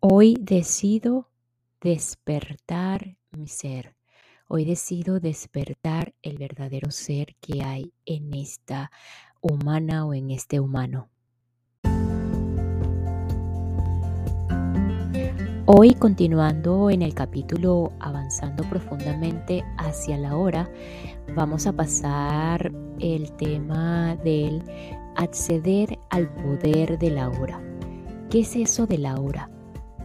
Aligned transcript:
Hoy 0.00 0.36
decido 0.40 1.30
despertar 1.80 3.16
mi 3.30 3.48
ser. 3.48 3.96
Hoy 4.48 4.64
decido 4.64 5.20
despertar 5.20 6.14
el 6.22 6.38
verdadero 6.38 6.90
ser 6.90 7.34
que 7.40 7.62
hay 7.62 7.92
en 8.04 8.34
esta 8.34 8.90
humana 9.40 10.06
o 10.06 10.14
en 10.14 10.30
este 10.30 10.60
humano. 10.60 11.08
Hoy 15.66 15.94
continuando 15.94 16.90
en 16.90 17.00
el 17.00 17.14
capítulo 17.14 17.90
Avanzando 17.98 18.68
profundamente 18.68 19.64
hacia 19.78 20.18
la 20.18 20.36
hora, 20.36 20.70
vamos 21.34 21.66
a 21.66 21.72
pasar 21.72 22.70
el 23.00 23.32
tema 23.32 24.14
del 24.16 24.62
acceder 25.16 25.98
al 26.10 26.28
poder 26.34 26.98
de 26.98 27.10
la 27.10 27.30
hora. 27.30 27.73
¿Qué 28.34 28.40
es 28.40 28.56
eso 28.56 28.88
de 28.88 28.98
la 28.98 29.14
hora? 29.14 29.48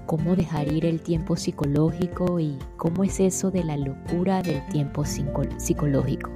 ¿Cómo 0.05 0.35
dejar 0.35 0.71
ir 0.71 0.85
el 0.85 1.01
tiempo 1.01 1.35
psicológico 1.35 2.39
y 2.39 2.59
cómo 2.77 3.03
es 3.03 3.19
eso 3.19 3.49
de 3.49 3.63
la 3.63 3.75
locura 3.75 4.43
del 4.43 4.63
tiempo 4.67 5.03
psicológico? 5.03 6.29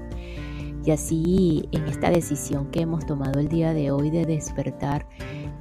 Y 0.84 0.90
así 0.90 1.70
en 1.72 1.86
esta 1.86 2.10
decisión 2.10 2.72
que 2.72 2.82
hemos 2.82 3.06
tomado 3.06 3.40
el 3.40 3.48
día 3.48 3.76
de 3.76 3.92
hoy 3.92 4.10
de 4.10 4.26
despertar 4.26 5.08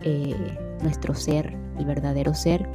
eh, 0.01 0.35
nuestro 0.83 1.15
ser, 1.15 1.55
el 1.79 1.85
verdadero 1.85 2.33
ser, 2.33 2.67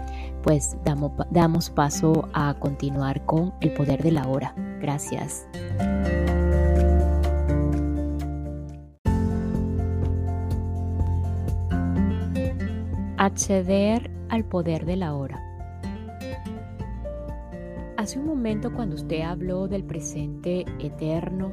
pues 0.44 0.78
damos, 0.86 1.14
damos 1.32 1.72
paso 1.72 2.30
a 2.34 2.54
continuar 2.60 3.26
con 3.26 3.56
el 3.62 3.74
poder 3.74 4.04
de 4.04 4.12
la 4.12 4.28
hora. 4.28 4.54
Gracias. 4.80 5.48
Acceder 13.28 14.10
al 14.30 14.46
poder 14.46 14.86
de 14.86 14.96
la 14.96 15.14
hora. 15.14 15.44
Hace 17.98 18.20
un 18.20 18.26
momento 18.26 18.72
cuando 18.72 18.96
usted 18.96 19.20
habló 19.20 19.68
del 19.68 19.84
presente 19.84 20.64
eterno 20.80 21.52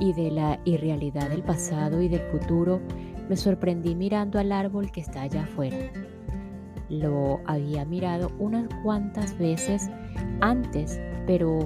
y 0.00 0.12
de 0.12 0.32
la 0.32 0.58
irrealidad 0.64 1.30
del 1.30 1.44
pasado 1.44 2.02
y 2.02 2.08
del 2.08 2.22
futuro, 2.32 2.80
me 3.28 3.36
sorprendí 3.36 3.94
mirando 3.94 4.40
al 4.40 4.50
árbol 4.50 4.90
que 4.90 5.02
está 5.02 5.22
allá 5.22 5.44
afuera. 5.44 5.76
Lo 6.88 7.38
había 7.46 7.84
mirado 7.84 8.32
unas 8.40 8.66
cuantas 8.82 9.38
veces 9.38 9.88
antes, 10.40 11.00
pero 11.28 11.60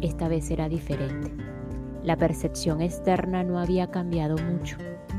esta 0.00 0.26
vez 0.26 0.50
era 0.50 0.68
diferente. 0.68 1.32
La 2.02 2.16
percepción 2.16 2.80
externa 2.80 3.44
no 3.44 3.60
había 3.60 3.92
cambiado 3.92 4.34
mucho, 4.38 4.76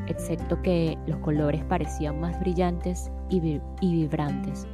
excepto 0.07 0.61
que 0.61 0.97
los 1.07 1.19
colores 1.19 1.63
parecían 1.63 2.19
más 2.19 2.37
brillantes 2.41 3.09
y, 3.33 3.61
vibrantes. 3.81 4.67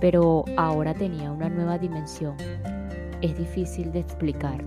Pero 0.00 0.44
ahora 0.56 0.94
tenía 0.94 1.30
una 1.32 1.48
nueva 1.48 1.78
dimensión. 1.78 2.36
Es 3.20 3.36
difícil 3.38 3.92
de 3.92 4.00
explicar. 4.00 4.62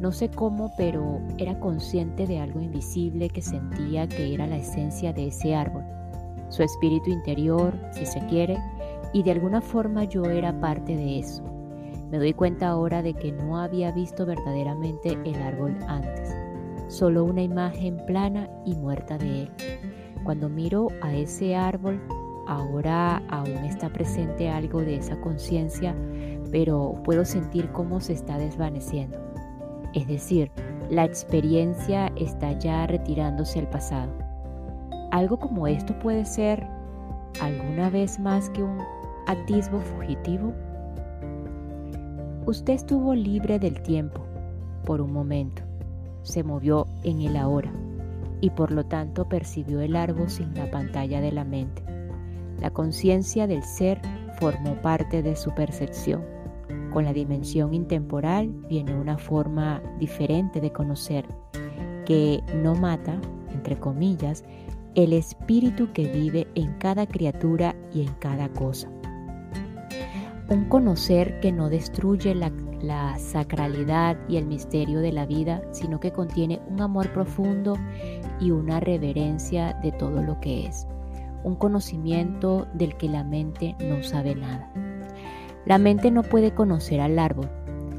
No 0.00 0.12
sé 0.12 0.28
cómo, 0.28 0.72
pero 0.76 1.20
era 1.38 1.58
consciente 1.60 2.26
de 2.26 2.40
algo 2.40 2.60
invisible 2.60 3.28
que 3.28 3.42
sentía 3.42 4.08
que 4.08 4.34
era 4.34 4.46
la 4.46 4.56
esencia 4.56 5.12
de 5.12 5.28
ese 5.28 5.54
árbol 5.54 5.84
su 6.54 6.62
espíritu 6.62 7.10
interior, 7.10 7.74
si 7.90 8.06
se 8.06 8.20
quiere, 8.26 8.56
y 9.12 9.22
de 9.22 9.32
alguna 9.32 9.60
forma 9.60 10.04
yo 10.04 10.24
era 10.24 10.60
parte 10.60 10.96
de 10.96 11.18
eso. 11.18 11.42
Me 12.10 12.18
doy 12.18 12.32
cuenta 12.32 12.68
ahora 12.68 13.02
de 13.02 13.14
que 13.14 13.32
no 13.32 13.58
había 13.58 13.90
visto 13.90 14.24
verdaderamente 14.24 15.18
el 15.24 15.34
árbol 15.42 15.76
antes, 15.88 16.32
solo 16.88 17.24
una 17.24 17.42
imagen 17.42 17.96
plana 18.06 18.48
y 18.64 18.74
muerta 18.76 19.18
de 19.18 19.42
él. 19.42 19.50
Cuando 20.24 20.48
miro 20.48 20.88
a 21.02 21.14
ese 21.14 21.54
árbol, 21.54 22.00
ahora 22.46 23.22
aún 23.28 23.64
está 23.66 23.90
presente 23.90 24.48
algo 24.48 24.80
de 24.80 24.96
esa 24.96 25.20
conciencia, 25.20 25.94
pero 26.50 26.94
puedo 27.04 27.26
sentir 27.26 27.70
cómo 27.72 28.00
se 28.00 28.14
está 28.14 28.38
desvaneciendo. 28.38 29.18
Es 29.92 30.08
decir, 30.08 30.50
la 30.88 31.04
experiencia 31.04 32.10
está 32.16 32.58
ya 32.58 32.86
retirándose 32.86 33.58
al 33.58 33.68
pasado. 33.68 34.12
Algo 35.10 35.38
como 35.38 35.66
esto 35.66 35.96
puede 35.98 36.24
ser 36.24 36.66
alguna 37.42 37.90
vez 37.90 38.18
más 38.18 38.48
que 38.48 38.62
un 38.62 38.78
atisbo 39.26 39.78
fugitivo. 39.80 40.54
Usted 42.46 42.72
estuvo 42.72 43.14
libre 43.14 43.58
del 43.58 43.82
tiempo 43.82 44.24
por 44.86 45.02
un 45.02 45.12
momento, 45.12 45.62
se 46.22 46.42
movió 46.42 46.86
en 47.02 47.20
el 47.20 47.36
ahora 47.36 47.70
y 48.40 48.50
por 48.50 48.72
lo 48.72 48.84
tanto 48.84 49.28
percibió 49.28 49.80
el 49.80 49.96
árbol 49.96 50.28
sin 50.28 50.54
la 50.54 50.70
pantalla 50.70 51.20
de 51.20 51.32
la 51.32 51.44
mente. 51.44 51.82
La 52.60 52.70
conciencia 52.70 53.46
del 53.46 53.62
ser 53.62 54.00
formó 54.38 54.74
parte 54.80 55.22
de 55.22 55.36
su 55.36 55.54
percepción. 55.54 56.22
Con 56.92 57.04
la 57.04 57.12
dimensión 57.12 57.74
intemporal 57.74 58.48
viene 58.68 58.94
una 58.94 59.18
forma 59.18 59.82
diferente 59.98 60.60
de 60.60 60.72
conocer 60.72 61.26
que 62.04 62.42
no 62.62 62.74
mata, 62.74 63.20
entre 63.52 63.78
comillas, 63.78 64.44
el 64.94 65.12
espíritu 65.12 65.92
que 65.92 66.06
vive 66.08 66.46
en 66.54 66.74
cada 66.74 67.06
criatura 67.06 67.74
y 67.92 68.02
en 68.02 68.12
cada 68.14 68.48
cosa. 68.48 68.88
Un 70.48 70.66
conocer 70.66 71.40
que 71.40 71.52
no 71.52 71.68
destruye 71.68 72.34
la, 72.34 72.52
sacralidad 73.18 74.18
y 74.28 74.36
el 74.36 74.44
misterio 74.44 75.00
de 75.00 75.10
la 75.10 75.24
vida, 75.24 75.62
sino 75.72 76.00
que 76.00 76.12
contiene 76.12 76.60
un 76.68 76.82
amor 76.82 77.10
profundo 77.12 77.78
y 78.44 78.50
una 78.50 78.78
reverencia 78.78 79.72
de 79.82 79.90
todo 79.90 80.22
lo 80.22 80.38
que 80.40 80.66
es. 80.66 80.86
Un 81.44 81.56
conocimiento 81.56 82.66
del 82.74 82.94
que 82.96 83.08
la 83.08 83.24
mente 83.24 83.74
no 83.80 84.02
sabe 84.02 84.34
nada. 84.34 84.70
La 85.64 85.78
mente 85.78 86.10
no 86.10 86.22
puede 86.22 86.54
conocer 86.54 87.00
al 87.00 87.18
árbol, 87.18 87.48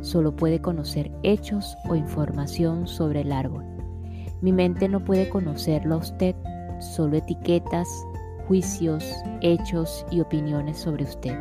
solo 0.01 0.35
puede 0.35 0.61
conocer 0.61 1.11
hechos 1.23 1.75
o 1.89 1.95
información 1.95 2.87
sobre 2.87 3.21
el 3.21 3.31
árbol. 3.31 3.65
Mi 4.41 4.53
mente 4.53 4.87
no 4.87 5.03
puede 5.03 5.29
conocerlo 5.29 5.95
a 5.95 5.99
usted, 5.99 6.35
solo 6.79 7.17
etiquetas, 7.17 7.87
juicios, 8.47 9.03
hechos 9.41 10.05
y 10.11 10.19
opiniones 10.19 10.77
sobre 10.77 11.05
usted. 11.05 11.35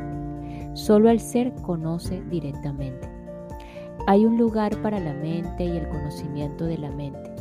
Solo 0.73 1.11
el 1.11 1.21
ser 1.21 1.53
conoce 1.57 2.23
directamente. 2.31 3.07
Hay 4.07 4.25
un 4.25 4.39
lugar 4.39 4.81
para 4.81 4.99
la 4.99 5.13
mente 5.13 5.65
y 5.65 5.77
el 5.77 5.89
conocimiento 5.89 6.65
de 6.65 6.79
la 6.79 6.91
mente. 6.91 7.34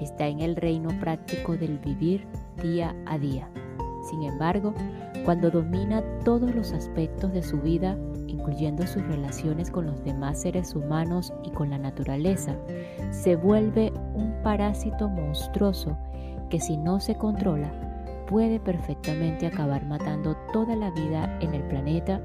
Está 0.00 0.28
en 0.28 0.40
el 0.40 0.56
reino 0.56 0.88
práctico 0.98 1.56
del 1.56 1.78
vivir 1.78 2.26
día 2.62 2.94
a 3.06 3.18
día. 3.18 3.48
Sin 4.08 4.22
embargo, 4.22 4.74
cuando 5.24 5.50
domina 5.50 6.02
todos 6.24 6.54
los 6.54 6.72
aspectos 6.72 7.32
de 7.32 7.42
su 7.42 7.58
vida, 7.58 7.98
incluyendo 8.26 8.86
sus 8.86 9.06
relaciones 9.06 9.70
con 9.70 9.86
los 9.86 10.02
demás 10.04 10.40
seres 10.40 10.74
humanos 10.74 11.32
y 11.44 11.50
con 11.50 11.70
la 11.70 11.78
naturaleza, 11.78 12.56
se 13.10 13.36
vuelve 13.36 13.92
un 14.14 14.34
parásito 14.42 15.08
monstruoso 15.08 15.96
que 16.48 16.60
si 16.60 16.76
no 16.76 16.98
se 17.00 17.14
controla 17.14 17.70
puede 18.26 18.60
perfectamente 18.60 19.46
acabar 19.46 19.84
matando 19.86 20.36
toda 20.52 20.76
la 20.76 20.90
vida 20.92 21.36
en 21.40 21.52
el 21.52 21.62
planeta 21.64 22.20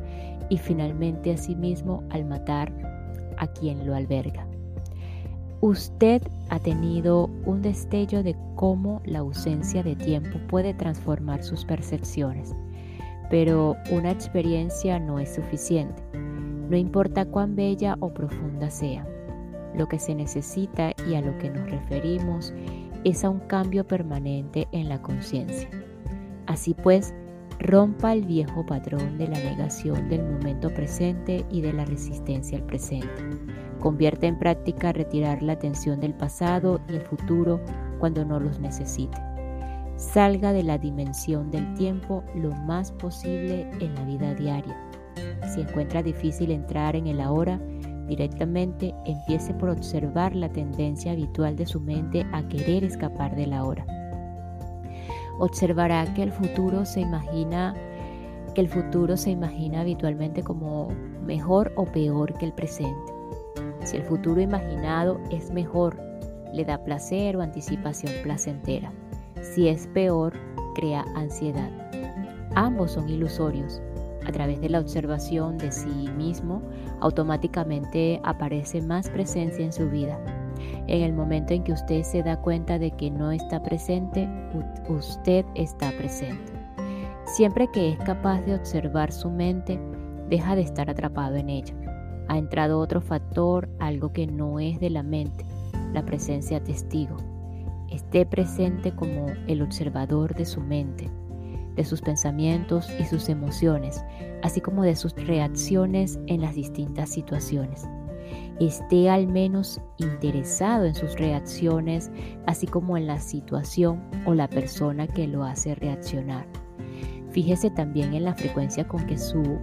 y 0.49 0.57
finalmente 0.57 1.33
a 1.33 1.37
sí 1.37 1.55
mismo 1.55 2.03
al 2.11 2.25
matar 2.25 2.71
a 3.37 3.47
quien 3.47 3.85
lo 3.85 3.95
alberga. 3.95 4.47
Usted 5.65 6.21
ha 6.51 6.59
tenido 6.59 7.27
un 7.43 7.63
destello 7.63 8.21
de 8.21 8.35
cómo 8.53 9.01
la 9.03 9.17
ausencia 9.17 9.81
de 9.81 9.95
tiempo 9.95 10.37
puede 10.47 10.75
transformar 10.75 11.43
sus 11.43 11.65
percepciones, 11.65 12.53
pero 13.31 13.75
una 13.89 14.11
experiencia 14.11 14.99
no 14.99 15.17
es 15.17 15.33
suficiente, 15.33 16.03
no 16.13 16.77
importa 16.77 17.25
cuán 17.25 17.55
bella 17.55 17.97
o 17.99 18.13
profunda 18.13 18.69
sea. 18.69 19.07
Lo 19.75 19.87
que 19.87 19.97
se 19.97 20.13
necesita 20.13 20.93
y 21.09 21.15
a 21.15 21.21
lo 21.21 21.35
que 21.39 21.49
nos 21.49 21.67
referimos 21.71 22.53
es 23.03 23.23
a 23.23 23.31
un 23.31 23.39
cambio 23.39 23.87
permanente 23.87 24.67
en 24.71 24.87
la 24.87 25.01
conciencia. 25.01 25.67
Así 26.45 26.75
pues, 26.75 27.11
rompa 27.57 28.13
el 28.13 28.23
viejo 28.23 28.63
patrón 28.67 29.17
de 29.17 29.29
la 29.29 29.39
negación 29.39 30.09
del 30.09 30.21
momento 30.21 30.71
presente 30.71 31.43
y 31.49 31.61
de 31.61 31.73
la 31.73 31.85
resistencia 31.85 32.55
al 32.55 32.65
presente. 32.67 33.64
Convierta 33.79 34.27
en 34.27 34.39
práctica 34.39 34.93
retirar 34.93 35.41
la 35.41 35.53
atención 35.53 35.99
del 35.99 36.13
pasado 36.13 36.79
y 36.89 36.95
el 36.95 37.01
futuro 37.01 37.61
cuando 37.99 38.25
no 38.25 38.39
los 38.39 38.59
necesite. 38.59 39.17
Salga 39.97 40.53
de 40.53 40.63
la 40.63 40.77
dimensión 40.77 41.51
del 41.51 41.73
tiempo 41.75 42.23
lo 42.35 42.51
más 42.51 42.91
posible 42.91 43.69
en 43.79 43.95
la 43.95 44.03
vida 44.03 44.33
diaria. 44.33 44.75
Si 45.53 45.61
encuentra 45.61 46.03
difícil 46.03 46.51
entrar 46.51 46.95
en 46.95 47.07
el 47.07 47.21
ahora, 47.21 47.59
Directamente 48.07 48.93
empiece 49.05 49.53
por 49.53 49.69
observar 49.69 50.35
la 50.35 50.49
tendencia 50.49 51.11
habitual 51.11 51.55
de 51.55 51.65
su 51.65 51.79
mente 51.79 52.25
a 52.33 52.47
querer 52.47 52.83
escapar 52.83 53.35
de 53.35 53.47
la 53.47 53.63
hora. 53.63 53.85
Observará 55.39 56.05
que 56.13 56.23
el 56.23 56.31
futuro 56.31 56.85
se 56.85 57.01
imagina 57.01 57.75
que 58.53 58.61
el 58.61 58.69
futuro 58.69 59.17
se 59.17 59.31
imagina 59.31 59.81
habitualmente 59.81 60.41
como 60.41 60.87
mejor 61.25 61.73
o 61.75 61.85
peor 61.85 62.37
que 62.37 62.45
el 62.45 62.53
presente. 62.53 63.14
Si 63.85 63.97
el 63.97 64.03
futuro 64.03 64.41
imaginado 64.41 65.19
es 65.31 65.51
mejor, 65.51 65.95
le 66.51 66.65
da 66.65 66.83
placer 66.83 67.37
o 67.37 67.41
anticipación 67.41 68.11
placentera. 68.23 68.91
Si 69.41 69.67
es 69.67 69.87
peor, 69.87 70.33
crea 70.73 71.05
ansiedad. 71.15 71.69
Ambos 72.55 72.91
son 72.91 73.07
ilusorios. 73.09 73.81
a 74.27 74.31
través 74.31 74.59
de 74.59 74.69
la 74.69 74.79
observación 74.79 75.59
de 75.59 75.71
sí 75.71 76.09
mismo, 76.17 76.59
automáticamente 76.99 78.19
aparece 78.23 78.81
más 78.81 79.07
presencia 79.07 79.63
en 79.63 79.71
su 79.71 79.87
vida. 79.87 80.19
En 80.87 81.03
el 81.03 81.13
momento 81.13 81.53
en 81.53 81.63
que 81.63 81.73
usted 81.73 82.01
se 82.01 82.23
da 82.23 82.41
cuenta 82.41 82.79
de 82.79 82.89
que 82.89 83.11
no 83.11 83.31
está 83.31 83.61
presente, 83.61 84.27
usted 84.89 85.45
está 85.53 85.91
presente. 85.91 86.53
Siempre 87.25 87.67
que 87.71 87.91
es 87.91 87.99
capaz 87.99 88.41
de 88.41 88.55
observar 88.55 89.11
su 89.11 89.29
mente, 89.29 89.79
deja 90.27 90.55
de 90.55 90.63
estar 90.63 90.89
atrapado 90.89 91.35
en 91.35 91.49
ella. 91.49 91.75
Ha 92.27 92.37
entrado 92.37 92.79
otro 92.79 93.01
factor, 93.01 93.69
algo 93.79 94.11
que 94.13 94.27
no 94.27 94.59
es 94.59 94.79
de 94.79 94.89
la 94.89 95.03
mente, 95.03 95.45
la 95.93 96.05
presencia 96.05 96.63
testigo. 96.63 97.17
Esté 97.89 98.25
presente 98.25 98.93
como 98.93 99.27
el 99.47 99.61
observador 99.61 100.35
de 100.35 100.45
su 100.45 100.61
mente, 100.61 101.09
de 101.75 101.85
sus 101.85 102.01
pensamientos 102.01 102.89
y 102.99 103.05
sus 103.05 103.29
emociones, 103.29 104.03
así 104.41 104.61
como 104.61 104.83
de 104.83 104.95
sus 104.95 105.13
reacciones 105.15 106.19
en 106.27 106.41
las 106.41 106.55
distintas 106.55 107.09
situaciones. 107.09 107.87
Esté 108.59 109.09
al 109.09 109.27
menos 109.27 109.81
interesado 109.97 110.85
en 110.85 110.95
sus 110.95 111.15
reacciones, 111.15 112.09
así 112.45 112.67
como 112.67 112.97
en 112.97 113.05
la 113.05 113.19
situación 113.19 114.01
o 114.25 114.33
la 114.33 114.47
persona 114.47 115.07
que 115.07 115.27
lo 115.27 115.43
hace 115.43 115.75
reaccionar. 115.75 116.45
Fíjese 117.31 117.69
también 117.69 118.13
en 118.13 118.23
la 118.23 118.33
frecuencia 118.33 118.87
con 118.87 119.05
que 119.07 119.17
su 119.17 119.59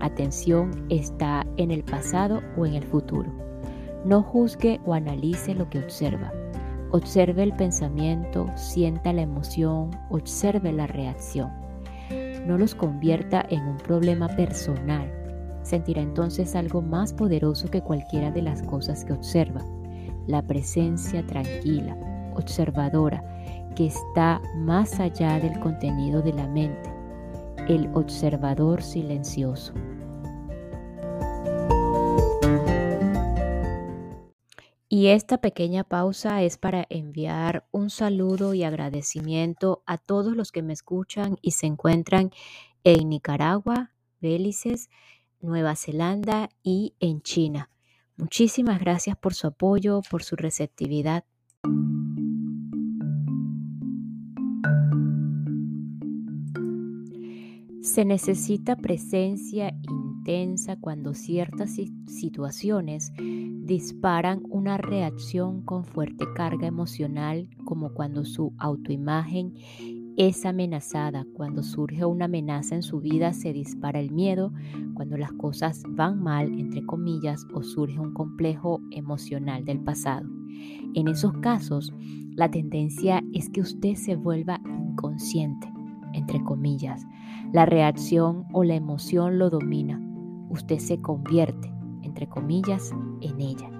atención 0.00 0.86
está 0.88 1.46
en 1.56 1.70
el 1.70 1.84
pasado 1.84 2.40
o 2.56 2.66
en 2.66 2.74
el 2.74 2.84
futuro. 2.84 3.30
No 4.04 4.22
juzgue 4.22 4.80
o 4.84 4.94
analice 4.94 5.54
lo 5.54 5.68
que 5.68 5.78
observa. 5.78 6.32
Observe 6.90 7.42
el 7.42 7.54
pensamiento, 7.54 8.48
sienta 8.56 9.12
la 9.12 9.22
emoción, 9.22 9.90
observe 10.10 10.72
la 10.72 10.86
reacción. 10.86 11.50
No 12.46 12.56
los 12.56 12.74
convierta 12.74 13.44
en 13.50 13.62
un 13.62 13.76
problema 13.76 14.28
personal. 14.28 15.12
Sentirá 15.62 16.00
entonces 16.00 16.54
algo 16.54 16.80
más 16.80 17.12
poderoso 17.12 17.68
que 17.68 17.82
cualquiera 17.82 18.30
de 18.30 18.40
las 18.40 18.62
cosas 18.62 19.04
que 19.04 19.12
observa. 19.12 19.62
La 20.26 20.40
presencia 20.40 21.26
tranquila, 21.26 21.96
observadora, 22.34 23.22
que 23.76 23.86
está 23.86 24.40
más 24.56 24.98
allá 24.98 25.38
del 25.40 25.58
contenido 25.60 26.22
de 26.22 26.32
la 26.32 26.48
mente. 26.48 26.97
El 27.68 27.90
observador 27.94 28.82
silencioso. 28.82 29.74
Y 34.88 35.08
esta 35.08 35.42
pequeña 35.42 35.84
pausa 35.84 36.42
es 36.42 36.56
para 36.56 36.86
enviar 36.88 37.68
un 37.70 37.90
saludo 37.90 38.54
y 38.54 38.64
agradecimiento 38.64 39.82
a 39.84 39.98
todos 39.98 40.34
los 40.34 40.50
que 40.50 40.62
me 40.62 40.72
escuchan 40.72 41.36
y 41.42 41.50
se 41.50 41.66
encuentran 41.66 42.30
en 42.84 43.10
Nicaragua, 43.10 43.92
Bélices, 44.22 44.88
Nueva 45.40 45.76
Zelanda 45.76 46.48
y 46.62 46.94
en 47.00 47.20
China. 47.20 47.68
Muchísimas 48.16 48.80
gracias 48.80 49.16
por 49.18 49.34
su 49.34 49.46
apoyo, 49.46 50.00
por 50.10 50.22
su 50.22 50.36
receptividad. 50.36 51.24
Se 57.88 58.04
necesita 58.04 58.76
presencia 58.76 59.74
intensa 59.90 60.76
cuando 60.76 61.14
ciertas 61.14 61.80
situaciones 62.06 63.14
disparan 63.16 64.42
una 64.50 64.76
reacción 64.76 65.62
con 65.62 65.86
fuerte 65.86 66.26
carga 66.36 66.66
emocional 66.66 67.48
como 67.64 67.94
cuando 67.94 68.26
su 68.26 68.52
autoimagen 68.58 69.54
es 70.18 70.44
amenazada, 70.44 71.24
cuando 71.32 71.62
surge 71.62 72.04
una 72.04 72.26
amenaza 72.26 72.74
en 72.74 72.82
su 72.82 73.00
vida 73.00 73.32
se 73.32 73.54
dispara 73.54 74.00
el 74.00 74.10
miedo, 74.10 74.52
cuando 74.92 75.16
las 75.16 75.32
cosas 75.32 75.82
van 75.88 76.22
mal, 76.22 76.60
entre 76.60 76.84
comillas, 76.84 77.46
o 77.54 77.62
surge 77.62 77.98
un 77.98 78.12
complejo 78.12 78.82
emocional 78.90 79.64
del 79.64 79.80
pasado. 79.80 80.28
En 80.92 81.08
esos 81.08 81.32
casos, 81.38 81.94
la 82.36 82.50
tendencia 82.50 83.24
es 83.32 83.48
que 83.48 83.62
usted 83.62 83.94
se 83.94 84.14
vuelva 84.14 84.60
inconsciente, 84.66 85.72
entre 86.12 86.44
comillas. 86.44 87.07
La 87.52 87.66
reacción 87.66 88.46
o 88.52 88.64
la 88.64 88.74
emoción 88.74 89.38
lo 89.38 89.50
domina. 89.50 90.00
Usted 90.50 90.78
se 90.78 91.00
convierte 91.00 91.72
entre 92.18 92.26
comillas, 92.26 92.92
en 93.20 93.40
ella. 93.40 93.70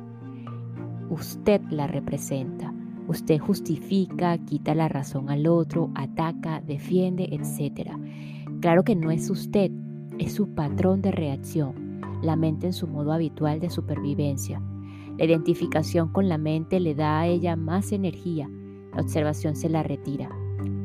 Usted 1.11 1.61
la 1.71 1.89
representa. 1.89 2.73
Usted 3.09 3.39
justifica, 3.39 4.39
quita 4.39 4.75
la 4.75 4.87
razón 4.87 5.31
al 5.31 5.47
otro, 5.47 5.91
ataca, 5.95 6.61
defiende, 6.61 7.29
etc. 7.33 7.91
Claro 8.61 8.85
que 8.85 8.95
no 8.95 9.11
es 9.11 9.31
usted, 9.31 9.73
es 10.19 10.35
su 10.35 10.55
patrón 10.55 11.01
de 11.01 11.11
reacción, 11.11 12.01
la 12.23 12.37
mente 12.37 12.67
en 12.67 12.75
su 12.75 12.87
modo 12.87 13.13
habitual 13.13 13.61
de 13.61 13.71
supervivencia. 13.71 14.63
La 15.17 15.25
identificación 15.25 16.13
con 16.13 16.29
la 16.29 16.39
mente 16.39 16.79
le 16.81 16.95
da 16.95 17.21
a 17.21 17.27
ella 17.27 17.57
más 17.57 17.93
energía, 17.93 18.49
la 18.95 19.01
observación 19.01 19.57
se 19.57 19.69
la 19.71 19.83
retira. 19.83 20.29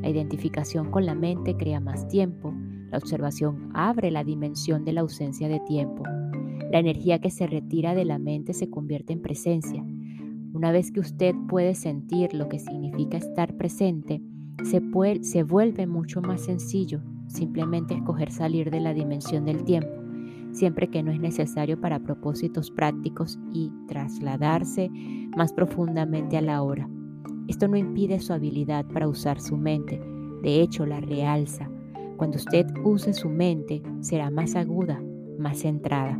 La 0.02 0.10
identificación 0.10 0.92
con 0.92 1.06
la 1.06 1.14
mente 1.14 1.56
crea 1.56 1.80
más 1.80 2.08
tiempo, 2.08 2.54
la 2.94 3.00
observación 3.00 3.72
abre 3.74 4.12
la 4.12 4.24
dimensión 4.24 4.86
de 4.86 4.94
la 4.94 5.02
ausencia 5.02 5.50
de 5.50 5.60
tiempo. 5.62 6.04
La 6.72 6.78
energía 6.78 7.20
que 7.20 7.32
se 7.32 7.48
retira 7.48 7.96
de 7.96 8.06
la 8.06 8.20
mente 8.20 8.54
se 8.54 8.70
convierte 8.70 9.14
en 9.14 9.22
presencia. 9.24 9.84
Una 10.54 10.72
vez 10.72 10.92
que 10.92 11.00
usted 11.00 11.34
puede 11.50 11.74
sentir 11.74 12.36
lo 12.36 12.50
que 12.50 12.60
significa 12.60 13.18
estar 13.18 13.58
presente, 13.58 14.22
se, 14.64 14.80
se 15.24 15.42
vuelve 15.42 15.88
mucho 15.88 16.22
más 16.22 16.42
sencillo 16.42 17.02
simplemente 17.26 17.96
escoger 17.96 18.32
salir 18.32 18.70
de 18.70 18.80
la 18.80 18.94
dimensión 18.94 19.46
del 19.46 19.64
tiempo, 19.64 19.90
siempre 20.52 20.92
que 20.92 21.02
no 21.02 21.12
es 21.12 21.20
necesario 21.20 21.82
para 21.82 21.98
propósitos 21.98 22.70
prácticos 22.70 23.40
y 23.52 23.72
trasladarse 23.88 24.92
más 25.36 25.52
profundamente 25.52 26.38
a 26.38 26.42
la 26.42 26.62
hora. 26.62 26.88
Esto 27.48 27.68
no 27.68 27.76
impide 27.76 28.20
su 28.20 28.34
habilidad 28.34 28.86
para 28.86 29.08
usar 29.08 29.42
su 29.42 29.58
mente, 29.58 30.00
de 30.44 30.62
hecho 30.62 30.86
la 30.86 31.02
realza. 31.02 31.73
Cuando 32.18 32.38
usted 32.38 32.66
use 32.84 33.14
su 33.14 33.30
mente, 33.30 33.82
será 34.02 34.30
más 34.30 34.56
aguda, 34.56 35.02
más 35.38 35.60
centrada. 35.60 36.20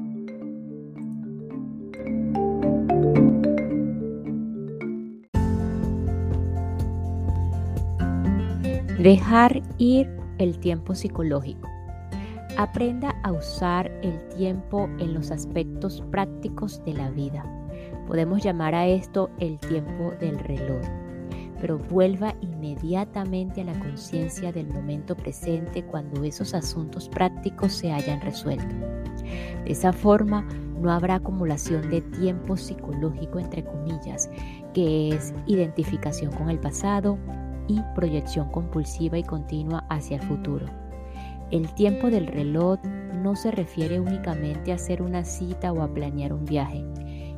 Dejar 9.00 9.62
ir 9.80 10.10
el 10.38 10.58
tiempo 10.60 10.96
psicológico. 10.96 11.68
Aprenda 12.58 13.16
a 13.24 13.34
usar 13.34 13.92
el 14.02 14.18
tiempo 14.30 14.88
en 15.00 15.14
los 15.14 15.30
aspectos 15.32 16.02
prácticos 16.10 16.82
de 16.86 16.94
la 16.94 17.10
vida. 17.10 17.44
Podemos 18.08 18.44
llamar 18.44 18.76
a 18.76 18.88
esto 18.88 19.30
el 19.40 19.60
tiempo 19.60 20.12
del 20.20 20.40
reloj, 20.40 20.86
pero 21.64 21.78
vuelva 21.78 22.36
inmediatamente 22.42 23.62
a 23.62 23.64
la 23.64 23.80
conciencia 23.80 24.52
del 24.52 24.68
momento 24.68 25.16
presente 25.16 25.82
cuando 25.82 26.26
esos 26.26 26.54
asuntos 26.54 27.08
prácticos 27.08 27.72
se 27.72 27.90
hayan 27.90 28.20
resuelto. 28.20 28.76
De 29.64 29.72
esa 29.72 29.94
forma, 29.94 30.46
no 30.82 30.92
habrá 30.92 31.16
acumulación 31.16 31.90
de 31.90 32.02
tiempo 32.02 32.58
psicológico, 32.58 33.40
entre 33.40 33.64
comillas, 33.64 34.30
que 34.74 35.16
es 35.16 35.34
identificación 35.48 36.34
con 36.34 36.50
el 36.50 36.60
pasado, 36.60 37.18
y 37.70 37.80
proyección 37.96 38.50
compulsiva 38.50 39.18
y 39.18 39.24
continua 39.24 39.86
hacia 39.90 40.18
el 40.18 40.24
futuro. 40.24 40.66
El 41.50 41.74
tiempo 41.76 42.10
del 42.10 42.28
reloj 42.28 42.82
no 43.24 43.38
se 43.38 43.52
refiere 43.52 44.02
únicamente 44.02 44.74
a 44.74 44.76
hacer 44.76 45.02
una 45.02 45.24
cita 45.24 45.72
o 45.72 45.82
a 45.82 45.94
planear 45.94 46.34
un 46.34 46.44
viaje. 46.44 46.84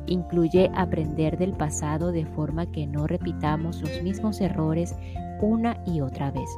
Incluye 0.06 0.70
aprender 0.74 1.36
del 1.38 1.52
pasado 1.52 2.12
de 2.12 2.24
forma 2.24 2.66
que 2.66 2.86
no 2.86 3.06
repitamos 3.06 3.80
los 3.82 4.02
mismos 4.02 4.40
errores 4.40 4.94
una 5.40 5.76
y 5.86 6.00
otra 6.00 6.30
vez. 6.30 6.48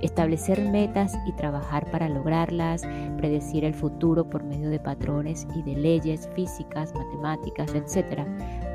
Establecer 0.00 0.60
metas 0.70 1.16
y 1.26 1.32
trabajar 1.32 1.90
para 1.90 2.08
lograrlas, 2.08 2.82
predecir 3.18 3.64
el 3.64 3.74
futuro 3.74 4.28
por 4.28 4.42
medio 4.44 4.70
de 4.70 4.80
patrones 4.80 5.46
y 5.54 5.62
de 5.62 5.76
leyes 5.76 6.28
físicas, 6.34 6.94
matemáticas, 6.94 7.74
etc., 7.74 8.26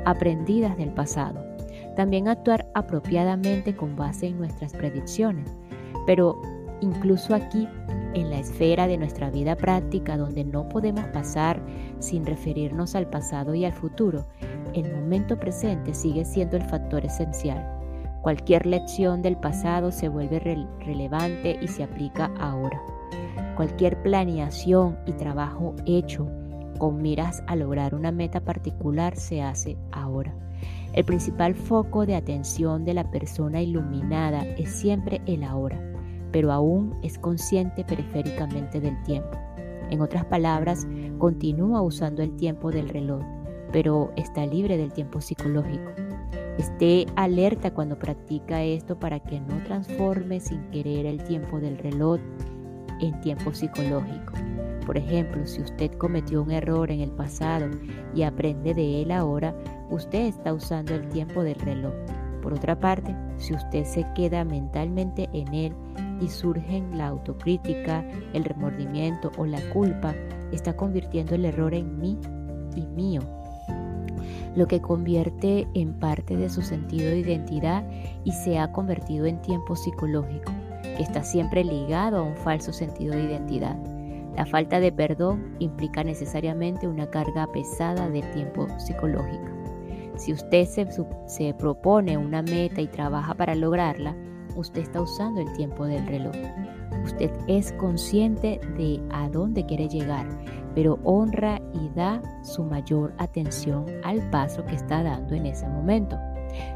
aprendidas 0.04 0.76
del 0.76 0.90
pasado 0.90 1.56
también 1.96 2.28
actuar 2.28 2.68
apropiadamente 2.74 3.74
con 3.74 3.96
base 3.96 4.26
en 4.26 4.38
nuestras 4.38 4.72
predicciones. 4.72 5.48
Pero 6.06 6.40
incluso 6.80 7.34
aquí, 7.34 7.66
en 8.16 8.30
la 8.30 8.38
esfera 8.38 8.88
de 8.88 8.96
nuestra 8.96 9.30
vida 9.30 9.56
práctica, 9.56 10.16
donde 10.16 10.42
no 10.42 10.68
podemos 10.70 11.04
pasar 11.08 11.60
sin 11.98 12.24
referirnos 12.24 12.94
al 12.94 13.10
pasado 13.10 13.54
y 13.54 13.66
al 13.66 13.74
futuro, 13.74 14.24
el 14.72 14.90
momento 14.90 15.38
presente 15.38 15.92
sigue 15.92 16.24
siendo 16.24 16.56
el 16.56 16.62
factor 16.62 17.04
esencial. 17.04 17.62
Cualquier 18.22 18.64
lección 18.64 19.20
del 19.20 19.36
pasado 19.36 19.92
se 19.92 20.08
vuelve 20.08 20.40
relevante 20.80 21.58
y 21.60 21.68
se 21.68 21.84
aplica 21.84 22.32
ahora. 22.40 22.80
Cualquier 23.54 24.02
planeación 24.02 24.96
y 25.06 25.12
trabajo 25.12 25.74
hecho 25.84 26.26
con 26.78 27.02
miras 27.02 27.42
a 27.46 27.54
lograr 27.54 27.94
una 27.94 28.12
meta 28.12 28.40
particular 28.40 29.16
se 29.16 29.42
hace 29.42 29.76
ahora. 29.92 30.34
El 30.94 31.04
principal 31.04 31.54
foco 31.54 32.06
de 32.06 32.16
atención 32.16 32.86
de 32.86 32.94
la 32.94 33.10
persona 33.10 33.60
iluminada 33.60 34.42
es 34.56 34.70
siempre 34.70 35.20
el 35.26 35.44
ahora, 35.44 35.78
pero 36.32 36.52
aún 36.52 36.94
es 37.02 37.18
consciente 37.18 37.84
periféricamente 37.84 38.80
del 38.80 39.00
tiempo. 39.04 39.38
En 39.90 40.00
otras 40.00 40.24
palabras, 40.24 40.86
continúa 41.18 41.80
usando 41.80 42.22
el 42.22 42.34
tiempo 42.36 42.70
del 42.70 42.88
reloj, 42.88 43.22
pero 43.72 44.10
está 44.16 44.44
libre 44.46 44.76
del 44.76 44.92
tiempo 44.92 45.20
psicológico. 45.20 45.92
Esté 46.58 47.06
alerta 47.16 47.72
cuando 47.72 47.98
practica 47.98 48.62
esto 48.62 48.98
para 48.98 49.20
que 49.20 49.40
no 49.40 49.62
transforme 49.64 50.40
sin 50.40 50.62
querer 50.70 51.06
el 51.06 51.22
tiempo 51.22 51.60
del 51.60 51.78
reloj 51.78 52.18
en 53.00 53.20
tiempo 53.20 53.52
psicológico. 53.52 54.32
Por 54.86 54.96
ejemplo, 54.96 55.46
si 55.46 55.60
usted 55.60 55.90
cometió 55.98 56.42
un 56.42 56.50
error 56.50 56.90
en 56.90 57.00
el 57.00 57.10
pasado 57.10 57.68
y 58.14 58.22
aprende 58.22 58.72
de 58.72 59.02
él 59.02 59.10
ahora, 59.10 59.54
usted 59.90 60.26
está 60.26 60.54
usando 60.54 60.94
el 60.94 61.08
tiempo 61.08 61.42
del 61.42 61.56
reloj. 61.56 61.92
Por 62.40 62.54
otra 62.54 62.78
parte, 62.78 63.14
si 63.36 63.52
usted 63.52 63.84
se 63.84 64.06
queda 64.14 64.44
mentalmente 64.44 65.28
en 65.32 65.52
él 65.52 65.72
y 66.20 66.28
surgen 66.28 66.96
la 66.96 67.08
autocrítica, 67.08 68.04
el 68.32 68.44
remordimiento 68.44 69.32
o 69.36 69.46
la 69.46 69.60
culpa, 69.70 70.14
está 70.52 70.76
convirtiendo 70.76 71.34
el 71.34 71.44
error 71.44 71.74
en 71.74 71.98
mí 71.98 72.18
y 72.74 72.86
mío 72.86 73.20
lo 74.56 74.66
que 74.66 74.80
convierte 74.80 75.68
en 75.74 75.92
parte 75.92 76.36
de 76.36 76.48
su 76.48 76.62
sentido 76.62 77.10
de 77.10 77.18
identidad 77.18 77.84
y 78.24 78.32
se 78.32 78.58
ha 78.58 78.72
convertido 78.72 79.26
en 79.26 79.40
tiempo 79.42 79.76
psicológico, 79.76 80.50
que 80.82 81.02
está 81.02 81.22
siempre 81.22 81.62
ligado 81.62 82.18
a 82.18 82.22
un 82.22 82.36
falso 82.36 82.72
sentido 82.72 83.14
de 83.14 83.24
identidad. 83.24 83.76
La 84.34 84.46
falta 84.46 84.80
de 84.80 84.92
perdón 84.92 85.54
implica 85.60 86.02
necesariamente 86.02 86.88
una 86.88 87.08
carga 87.08 87.46
pesada 87.52 88.08
de 88.08 88.22
tiempo 88.22 88.66
psicológico. 88.78 89.46
Si 90.16 90.32
usted 90.32 90.64
se, 90.66 90.86
se, 91.26 91.54
propone 91.54 92.16
una 92.16 92.42
meta 92.42 92.80
y 92.80 92.86
trabaja 92.86 93.34
para 93.34 93.54
lograrla, 93.54 94.16
usted 94.56 94.82
está 94.82 95.00
usando 95.00 95.40
el 95.40 95.52
tiempo 95.52 95.84
del 95.84 96.06
reloj. 96.06 96.34
Usted 97.04 97.30
es 97.46 97.72
consciente 97.72 98.60
de 98.76 99.00
a 99.10 99.28
dónde 99.28 99.64
quiere 99.64 99.88
llegar, 99.88 100.26
pero 100.74 100.98
honra 101.04 101.60
y 101.72 101.88
da 101.94 102.20
su 102.42 102.64
mayor 102.64 103.14
atención 103.18 103.86
al 104.02 104.28
paso 104.30 104.64
que 104.64 104.74
está 104.74 105.02
dando 105.02 105.34
en 105.34 105.46
ese 105.46 105.68
momento. 105.68 106.18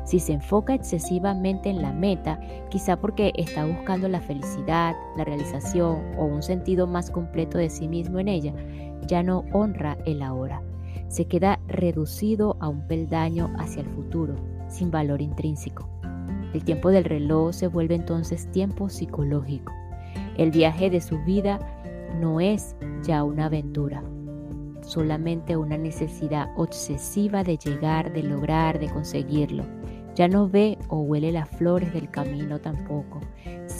Si 0.04 0.20
se 0.20 0.32
enfoca 0.32 0.74
excesivamente 0.74 1.70
en 1.70 1.82
la 1.82 1.92
meta, 1.92 2.40
quizá 2.68 2.96
porque 2.96 3.32
está 3.36 3.64
buscando 3.64 4.08
la 4.08 4.20
felicidad, 4.20 4.94
la 5.16 5.24
realización 5.24 6.18
o 6.18 6.24
un 6.24 6.42
sentido 6.42 6.86
más 6.86 7.10
completo 7.10 7.58
de 7.58 7.70
sí 7.70 7.88
mismo 7.88 8.18
en 8.18 8.28
ella, 8.28 8.54
ya 9.06 9.22
no 9.22 9.44
honra 9.52 9.96
el 10.06 10.22
ahora. 10.22 10.62
Se 11.08 11.26
queda 11.26 11.60
reducido 11.66 12.56
a 12.60 12.68
un 12.68 12.86
peldaño 12.86 13.52
hacia 13.58 13.82
el 13.82 13.88
futuro, 13.88 14.36
sin 14.68 14.90
valor 14.90 15.20
intrínseco. 15.22 15.99
El 16.52 16.64
tiempo 16.64 16.90
del 16.90 17.04
reloj 17.04 17.52
se 17.54 17.68
vuelve 17.68 17.94
entonces 17.94 18.50
tiempo 18.50 18.88
psicológico. 18.88 19.72
El 20.36 20.50
viaje 20.50 20.90
de 20.90 21.00
su 21.00 21.18
vida 21.24 21.58
no 22.20 22.40
es 22.40 22.74
ya 23.02 23.22
una 23.24 23.46
aventura, 23.46 24.02
solamente 24.82 25.56
una 25.56 25.76
necesidad 25.76 26.48
obsesiva 26.56 27.44
de 27.44 27.56
llegar, 27.56 28.12
de 28.12 28.22
lograr, 28.22 28.78
de 28.78 28.88
conseguirlo. 28.88 29.64
Ya 30.16 30.26
no 30.26 30.48
ve 30.48 30.76
o 30.88 31.00
huele 31.00 31.30
las 31.30 31.48
flores 31.48 31.92
del 31.92 32.10
camino 32.10 32.60
tampoco, 32.60 33.20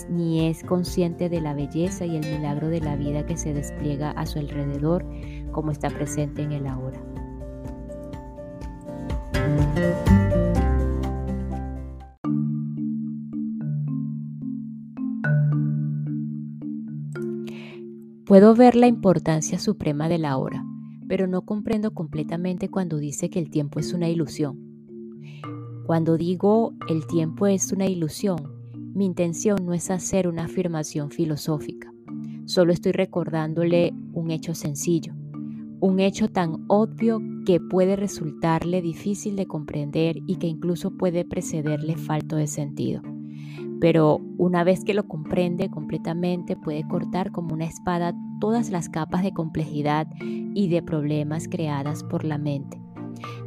ni 0.09 0.49
es 0.49 0.63
consciente 0.63 1.29
de 1.29 1.41
la 1.41 1.55
belleza 1.55 2.07
y 2.07 2.17
el 2.17 2.27
milagro 2.27 2.69
de 2.69 2.81
la 2.81 2.95
vida 2.97 3.27
que 3.27 3.37
se 3.37 3.53
despliega 3.53 4.13
a 4.13 4.27
su 4.27 4.39
alrededor 4.39 5.05
como 5.51 5.73
está 5.73 5.91
presente 5.91 6.43
en 6.43 6.53
el 6.53 6.67
ahora. 6.67 7.01
Puedo 18.31 18.55
ver 18.55 18.77
la 18.77 18.87
importancia 18.87 19.59
suprema 19.59 20.09
de 20.09 20.17
la 20.17 20.37
hora, 20.37 20.65
pero 21.09 21.27
no 21.27 21.45
comprendo 21.45 21.93
completamente 21.93 22.69
cuando 22.69 22.99
dice 22.99 23.29
que 23.29 23.41
el 23.41 23.51
tiempo 23.51 23.81
es 23.81 23.93
una 23.93 24.09
ilusión. 24.09 24.57
Cuando 25.85 26.17
digo 26.17 26.73
el 26.89 27.09
tiempo 27.09 27.49
es 27.49 27.73
una 27.73 27.87
ilusión, 27.87 28.39
mi 28.95 29.05
intención 29.05 29.67
no 29.67 29.75
es 29.75 29.91
hacer 29.91 30.29
una 30.29 30.45
afirmación 30.45 31.11
filosófica, 31.11 31.93
solo 32.45 32.73
estoy 32.73 32.93
recordándole 32.93 33.93
un 34.13 34.31
hecho 34.31 34.55
sencillo, 34.55 35.13
un 35.81 35.99
hecho 35.99 36.29
tan 36.29 36.67
obvio 36.69 37.21
que 37.45 37.59
puede 37.59 37.97
resultarle 37.97 38.81
difícil 38.81 39.35
de 39.35 39.47
comprender 39.47 40.19
y 40.29 40.37
que 40.37 40.47
incluso 40.47 40.93
puede 40.97 41.25
precederle 41.25 41.97
falto 41.97 42.37
de 42.37 42.47
sentido 42.47 43.03
pero 43.81 44.21
una 44.37 44.63
vez 44.63 44.85
que 44.85 44.95
lo 44.95 45.09
comprende 45.09 45.71
completamente 45.71 46.55
puede 46.57 46.87
cortar 46.87 47.33
como 47.33 47.55
una 47.55 47.65
espada 47.65 48.15
todas 48.41 48.71
las 48.71 48.89
capas 48.89 49.23
de 49.23 49.33
complejidad 49.33 50.07
y 50.21 50.69
de 50.69 50.83
problemas 50.83 51.49
creadas 51.49 52.05
por 52.05 52.25
la 52.25 52.39
mente. 52.39 52.81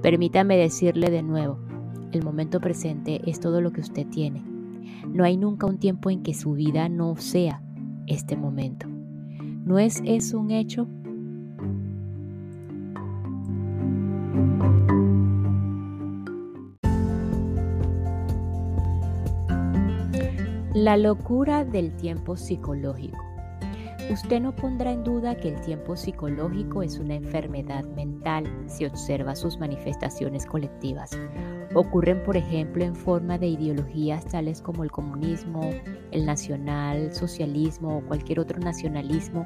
Permítame 0.02 0.58
decirle 0.58 1.10
de 1.10 1.24
nuevo, 1.24 1.60
el 2.12 2.24
momento 2.24 2.60
presente 2.60 3.22
es 3.30 3.40
todo 3.40 3.62
lo 3.62 3.72
que 3.72 3.82
usted 3.82 4.08
tiene. 4.08 4.44
No 5.08 5.24
hay 5.24 5.38
nunca 5.38 5.68
un 5.68 5.78
tiempo 5.78 6.10
en 6.10 6.24
que 6.24 6.34
su 6.34 6.54
vida 6.54 6.90
no 6.90 7.16
sea 7.18 7.62
este 8.08 8.36
momento. 8.36 8.88
¿No 8.88 9.80
es 9.80 10.02
eso 10.06 10.40
un 10.40 10.52
hecho? 10.52 10.88
La 20.84 20.98
locura 20.98 21.64
del 21.64 21.96
tiempo 21.96 22.36
psicológico. 22.36 23.18
Usted 24.12 24.42
no 24.42 24.54
pondrá 24.54 24.92
en 24.92 25.06
duda 25.06 25.34
que 25.34 25.48
el 25.48 25.62
tiempo 25.62 25.96
psicológico 25.96 26.84
es 26.84 27.00
una 27.00 27.16
enfermedad 27.16 27.86
mental 27.96 28.44
si 28.68 28.84
observa 28.84 29.34
sus 29.34 29.58
manifestaciones 29.58 30.46
colectivas. 30.46 31.18
Ocurren, 31.74 32.22
por 32.24 32.36
ejemplo, 32.36 32.84
en 32.84 32.98
forma 32.98 33.38
de 33.38 33.48
ideologías 33.48 34.26
tales 34.26 34.62
como 34.62 34.84
el 34.84 34.92
comunismo, 34.92 35.70
el 36.12 36.26
nacional, 36.26 37.14
socialismo 37.14 38.00
o 38.00 38.06
cualquier 38.06 38.42
otro 38.42 38.60
nacionalismo 38.60 39.46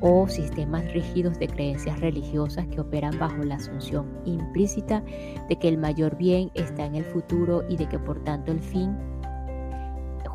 o 0.00 0.28
sistemas 0.28 0.90
rígidos 0.94 1.38
de 1.38 1.48
creencias 1.48 2.00
religiosas 2.00 2.66
que 2.68 2.80
operan 2.80 3.18
bajo 3.18 3.42
la 3.44 3.56
asunción 3.56 4.08
implícita 4.24 5.04
de 5.46 5.58
que 5.58 5.68
el 5.68 5.76
mayor 5.76 6.16
bien 6.16 6.50
está 6.54 6.86
en 6.86 6.94
el 6.94 7.04
futuro 7.04 7.64
y 7.68 7.76
de 7.76 7.86
que 7.86 7.98
por 7.98 8.24
tanto 8.24 8.50
el 8.50 8.60
fin 8.60 8.96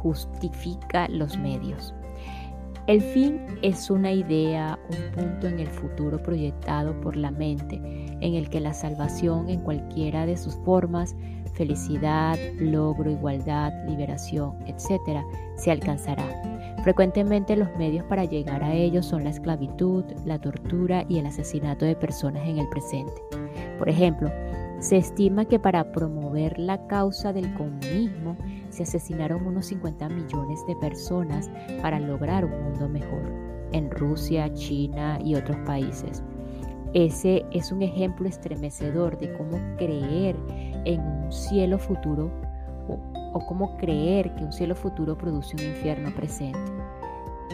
justifica 0.05 1.07
los 1.07 1.35
medios. 1.39 1.95
El 2.85 3.01
fin 3.01 3.41
es 3.63 3.89
una 3.89 4.11
idea, 4.11 4.77
un 4.91 5.11
punto 5.15 5.47
en 5.47 5.59
el 5.59 5.67
futuro 5.67 6.21
proyectado 6.21 7.01
por 7.01 7.15
la 7.15 7.31
mente, 7.31 7.81
en 8.21 8.35
el 8.35 8.47
que 8.51 8.59
la 8.59 8.75
salvación 8.75 9.49
en 9.49 9.61
cualquiera 9.61 10.27
de 10.27 10.37
sus 10.37 10.53
formas, 10.57 11.15
felicidad, 11.55 12.37
logro, 12.59 13.09
igualdad, 13.09 13.73
liberación, 13.87 14.53
etc., 14.67 15.23
se 15.57 15.71
alcanzará. 15.71 16.27
Frecuentemente 16.83 17.55
los 17.55 17.75
medios 17.75 18.05
para 18.05 18.25
llegar 18.25 18.63
a 18.63 18.75
ello 18.75 19.01
son 19.01 19.23
la 19.23 19.31
esclavitud, 19.31 20.03
la 20.23 20.39
tortura 20.39 21.03
y 21.09 21.17
el 21.17 21.25
asesinato 21.25 21.85
de 21.85 21.95
personas 21.95 22.47
en 22.47 22.59
el 22.59 22.69
presente. 22.69 23.19
Por 23.79 23.89
ejemplo, 23.89 24.31
se 24.77 24.97
estima 24.97 25.45
que 25.45 25.57
para 25.57 25.91
promover 25.91 26.59
la 26.59 26.85
causa 26.85 27.33
del 27.33 27.51
comunismo 27.55 28.37
se 28.75 28.83
asesinaron 28.83 29.47
unos 29.47 29.67
50 29.67 30.09
millones 30.09 30.65
de 30.67 30.75
personas 30.75 31.49
para 31.81 31.99
lograr 31.99 32.43
un 32.43 32.63
mundo 32.63 32.89
mejor 32.89 33.23
en 33.71 33.89
Rusia, 33.89 34.53
China 34.53 35.17
y 35.23 35.35
otros 35.35 35.57
países. 35.65 36.21
Ese 36.93 37.45
es 37.51 37.71
un 37.71 37.81
ejemplo 37.81 38.27
estremecedor 38.27 39.17
de 39.17 39.33
cómo 39.33 39.57
creer 39.77 40.35
en 40.85 41.01
un 41.01 41.31
cielo 41.31 41.77
futuro 41.77 42.31
o, 43.33 43.39
cómo 43.47 43.75
creer 43.77 44.33
que 44.35 44.43
un 44.43 44.53
cielo 44.53 44.75
futuro 44.75 45.17
produce 45.17 45.55
un 45.57 45.63
infierno 45.63 46.13
presente. 46.15 46.59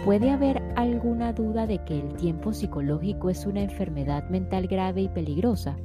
¿Puede 0.06 0.30
haber 0.30 0.62
alguna 0.76 1.34
duda 1.34 1.66
de 1.66 1.84
que 1.86 2.00
el 2.00 2.14
tiempo 2.16 2.54
psicológico 2.54 3.30
es 3.30 3.46
una 3.46 3.62
enfermedad 3.62 4.28
mental 4.30 4.68
grave 4.68 5.02
y 5.02 5.10
peligrosa? 5.10 5.76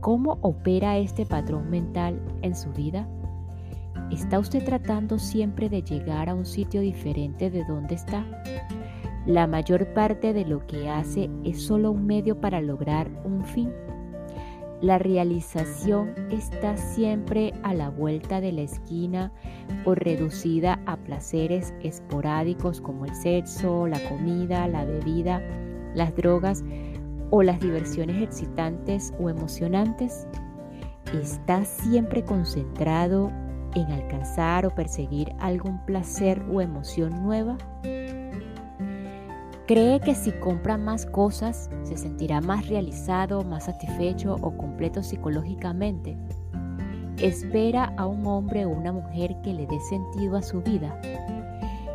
¿Cómo 0.00 0.38
opera 0.42 0.98
este 0.98 1.24
patrón 1.24 1.70
mental 1.70 2.20
en 2.42 2.54
su 2.54 2.72
vida? 2.72 3.08
¿Está 4.10 4.38
usted 4.38 4.64
tratando 4.64 5.18
siempre 5.18 5.68
de 5.68 5.82
llegar 5.82 6.28
a 6.28 6.34
un 6.34 6.46
sitio 6.46 6.80
diferente 6.80 7.50
de 7.50 7.64
donde 7.64 7.96
está? 7.96 8.24
La 9.26 9.48
mayor 9.48 9.92
parte 9.92 10.32
de 10.32 10.44
lo 10.44 10.66
que 10.66 10.88
hace 10.88 11.28
es 11.44 11.62
solo 11.62 11.90
un 11.90 12.06
medio 12.06 12.40
para 12.40 12.60
lograr 12.60 13.10
un 13.24 13.44
fin. 13.44 13.72
La 14.80 14.98
realización 14.98 16.14
está 16.30 16.76
siempre 16.76 17.54
a 17.62 17.74
la 17.74 17.88
vuelta 17.88 18.40
de 18.40 18.52
la 18.52 18.60
esquina 18.60 19.32
o 19.84 19.94
reducida 19.94 20.80
a 20.86 20.96
placeres 20.96 21.74
esporádicos 21.82 22.80
como 22.80 23.04
el 23.06 23.14
sexo, 23.14 23.86
la 23.86 23.98
comida, 24.08 24.68
la 24.68 24.84
bebida, 24.84 25.40
las 25.94 26.14
drogas 26.14 26.62
o 27.30 27.42
las 27.42 27.58
diversiones 27.58 28.22
excitantes 28.22 29.12
o 29.18 29.30
emocionantes. 29.30 30.28
Está 31.12 31.64
siempre 31.64 32.22
concentrado 32.22 33.32
en 33.74 33.90
alcanzar 33.90 34.66
o 34.66 34.74
perseguir 34.74 35.34
algún 35.38 35.84
placer 35.84 36.42
o 36.50 36.60
emoción 36.60 37.22
nueva? 37.22 37.56
Cree 39.66 39.98
que 39.98 40.14
si 40.14 40.30
compra 40.30 40.78
más 40.78 41.06
cosas 41.06 41.68
se 41.82 41.96
sentirá 41.96 42.40
más 42.40 42.68
realizado, 42.68 43.42
más 43.42 43.64
satisfecho 43.64 44.36
o 44.40 44.56
completo 44.56 45.02
psicológicamente. 45.02 46.16
Espera 47.18 47.92
a 47.96 48.06
un 48.06 48.24
hombre 48.26 48.64
o 48.64 48.70
una 48.70 48.92
mujer 48.92 49.36
que 49.42 49.52
le 49.52 49.66
dé 49.66 49.80
sentido 49.80 50.36
a 50.36 50.42
su 50.42 50.62
vida. 50.62 51.00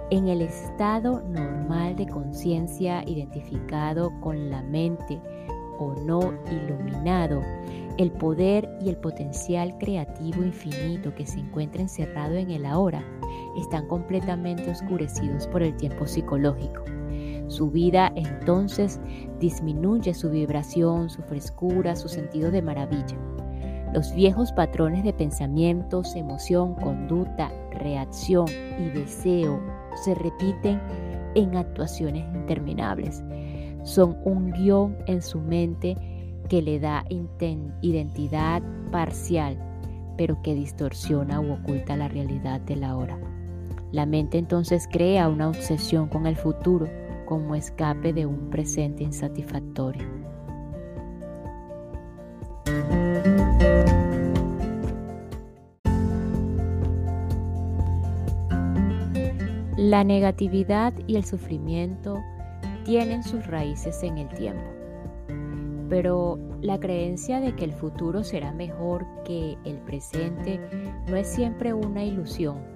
En 0.09 0.27
el 0.27 0.41
estado 0.41 1.21
normal 1.21 1.95
de 1.95 2.07
conciencia 2.07 3.03
identificado 3.07 4.11
con 4.19 4.49
la 4.49 4.61
mente 4.63 5.21
o 5.79 5.93
no 5.93 6.33
iluminado, 6.51 7.41
el 8.01 8.11
poder 8.11 8.67
y 8.81 8.89
el 8.89 8.97
potencial 8.97 9.77
creativo 9.77 10.43
infinito 10.43 11.13
que 11.13 11.27
se 11.27 11.39
encuentra 11.39 11.83
encerrado 11.83 12.35
en 12.35 12.49
el 12.49 12.65
ahora 12.65 13.03
están 13.55 13.87
completamente 13.87 14.71
oscurecidos 14.71 15.45
por 15.47 15.61
el 15.61 15.75
tiempo 15.77 16.07
psicológico. 16.07 16.83
Su 17.47 17.69
vida 17.69 18.11
entonces 18.15 18.99
disminuye 19.39 20.15
su 20.15 20.31
vibración, 20.31 21.09
su 21.09 21.21
frescura, 21.21 21.95
su 21.95 22.07
sentido 22.07 22.49
de 22.49 22.63
maravilla. 22.63 23.17
Los 23.93 24.15
viejos 24.15 24.51
patrones 24.53 25.03
de 25.03 25.13
pensamientos, 25.13 26.15
emoción, 26.15 26.73
conducta, 26.75 27.51
reacción 27.71 28.47
y 28.79 28.89
deseo 28.89 29.61
se 30.03 30.15
repiten 30.15 30.81
en 31.35 31.55
actuaciones 31.55 32.25
interminables. 32.33 33.23
Son 33.83 34.17
un 34.23 34.51
guion 34.51 34.97
en 35.07 35.21
su 35.21 35.39
mente 35.39 35.97
que 36.51 36.61
le 36.61 36.81
da 36.81 37.05
identidad 37.09 38.61
parcial, 38.91 39.57
pero 40.17 40.41
que 40.41 40.53
distorsiona 40.53 41.39
u 41.39 41.53
oculta 41.53 41.95
la 41.95 42.09
realidad 42.09 42.59
de 42.59 42.75
la 42.75 42.97
hora. 42.97 43.17
La 43.93 44.05
mente 44.05 44.37
entonces 44.37 44.85
crea 44.91 45.29
una 45.29 45.47
obsesión 45.47 46.09
con 46.09 46.27
el 46.27 46.35
futuro, 46.35 46.89
como 47.25 47.55
escape 47.55 48.11
de 48.11 48.25
un 48.25 48.49
presente 48.49 49.01
insatisfactorio. 49.01 50.05
La 59.77 60.03
negatividad 60.03 60.91
y 61.07 61.15
el 61.15 61.23
sufrimiento 61.23 62.19
tienen 62.83 63.23
sus 63.23 63.47
raíces 63.47 64.03
en 64.03 64.17
el 64.17 64.27
tiempo, 64.27 64.80
pero 65.91 66.39
la 66.61 66.79
creencia 66.79 67.41
de 67.41 67.53
que 67.53 67.65
el 67.65 67.73
futuro 67.73 68.23
será 68.23 68.53
mejor 68.53 69.05
que 69.25 69.57
el 69.65 69.75
presente 69.79 70.59
no 71.07 71.17
es 71.17 71.27
siempre 71.27 71.73
una 71.73 72.03
ilusión 72.03 72.71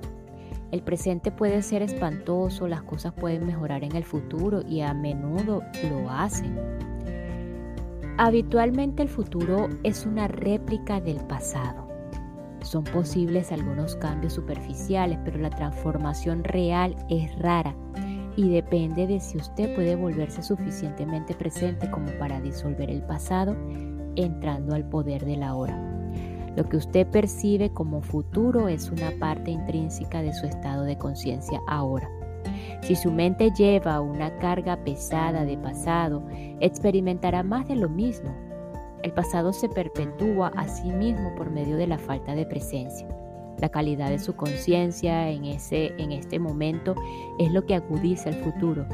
el 0.71 0.81
presente 0.81 1.31
puede 1.31 1.61
ser 1.61 1.81
espantoso, 1.83 2.67
las 2.67 2.83
cosas 2.83 3.13
pueden 3.13 3.45
mejorar 3.45 3.85
en 3.85 3.95
el 3.95 4.03
futuro 4.03 4.61
y 4.67 4.81
a 4.81 4.93
menudo 4.93 5.61
lo 5.89 6.09
hacen. 6.09 6.53
Habitualmente 8.17 9.01
el 9.01 9.07
futuro 9.07 9.69
es 9.83 10.05
una 10.05 10.27
réplica 10.27 10.99
del 10.99 11.21
pasado. 11.27 11.87
Son 12.61 12.83
posibles 12.83 13.53
algunos 13.53 13.95
cambios 13.95 14.33
superficiales, 14.33 15.17
pero 15.23 15.37
la 15.37 15.49
transformación 15.49 16.43
real 16.43 16.95
es 17.09 17.33
rara 17.39 17.73
y 18.35 18.49
depende 18.49 19.07
de 19.07 19.19
si 19.19 19.37
usted 19.37 19.73
puede 19.75 19.95
volverse 19.95 20.43
suficientemente 20.43 21.33
presente 21.33 21.89
como 21.89 22.07
para 22.19 22.41
disolver 22.41 22.89
el 22.89 23.01
pasado 23.03 23.55
entrando 24.15 24.75
al 24.75 24.87
poder 24.87 25.25
de 25.25 25.37
la 25.37 25.55
hora. 25.55 25.77
Lo 26.55 26.63
que 26.69 26.77
usted 26.77 27.07
percibe 27.07 27.71
como 27.71 28.01
futuro 28.01 28.69
es 28.69 28.89
una 28.89 29.11
parte 29.19 29.51
intrínseca 29.51 30.21
de 30.21 30.33
su 30.33 30.45
estado 30.45 30.83
de 30.83 30.97
conciencia 30.97 31.59
ahora. 31.67 32.09
Si 32.81 32.95
su 32.95 33.11
mente 33.11 33.51
lleva 33.51 33.99
una 33.99 34.37
carga 34.37 34.77
pesada 34.77 35.43
de 35.43 35.57
pasado, 35.57 36.25
experimentará 36.59 37.43
más 37.43 37.67
de 37.67 37.75
lo 37.75 37.89
mismo. 37.89 38.33
El 39.03 39.11
pasado 39.11 39.51
se 39.53 39.67
perpetúa 39.67 40.51
a 40.55 40.67
sí 40.67 40.91
mismo 40.91 41.33
por 41.35 41.51
medio 41.51 41.77
de 41.77 41.87
la 41.87 41.97
falta 41.97 42.35
de 42.35 42.45
presencia. 42.45 43.07
La 43.59 43.69
calidad 43.69 44.09
de 44.09 44.19
su 44.19 44.35
conciencia 44.35 45.29
en, 45.29 45.45
en 45.45 46.11
este 46.11 46.39
momento 46.39 46.95
es 47.39 47.51
lo 47.51 47.65
que 47.65 47.75
agudiza 47.75 48.29
el 48.29 48.35
futuro, 48.35 48.85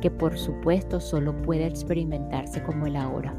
que 0.00 0.10
por 0.10 0.38
supuesto 0.38 1.00
solo 1.00 1.40
puede 1.42 1.66
experimentarse 1.66 2.62
como 2.62 2.86
el 2.86 2.96
ahora. 2.96 3.34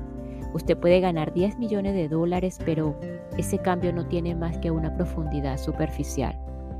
Usted 0.53 0.77
puede 0.77 0.99
ganar 0.99 1.34
10 1.34 1.57
millones 1.60 1.93
de 1.93 2.10
dólares, 2.10 2.60
pero 2.65 2.95
ese 3.38 3.57
cambio 3.57 3.93
no 3.93 4.05
tiene 4.07 4.36
más 4.36 4.57
que 4.57 4.71
una 4.71 4.95
profundidad 4.95 5.57
superficial. 5.57 6.38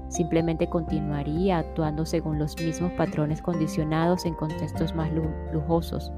Simplemente 0.10 0.68
continuaría 0.68 1.60
actuando 1.60 2.06
según 2.06 2.38
los 2.38 2.62
mismos 2.62 2.92
patrones 2.94 3.42
condicionados 3.42 4.26
en 4.26 4.34
contextos 4.34 4.94
más 4.94 5.10
lujosos. 5.54 6.12